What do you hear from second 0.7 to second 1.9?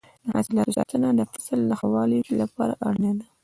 ساتنه د فصل د ښه